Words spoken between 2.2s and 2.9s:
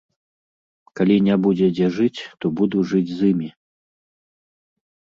то буду